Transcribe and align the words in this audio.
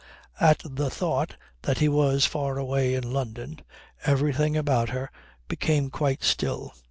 At 0.39 0.63
the 0.65 0.89
thought 0.89 1.35
that 1.61 1.77
he 1.77 1.87
was 1.87 2.25
far 2.25 2.57
away 2.57 2.95
in 2.95 3.13
London 3.13 3.59
everything 4.03 4.57
about 4.57 4.89
her 4.89 5.11
became 5.47 5.91
quite 5.91 6.23
still. 6.23 6.73